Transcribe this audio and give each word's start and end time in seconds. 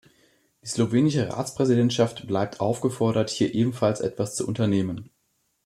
Die 0.63 0.67
slowenische 0.67 1.29
Ratspräsidentschaft 1.31 2.25
bleibt 2.25 2.59
aufgefordert, 2.59 3.29
hier 3.29 3.53
ebenfalls 3.53 3.99
etwas 4.01 4.35
zu 4.35 4.47
unternehmen. 4.47 5.11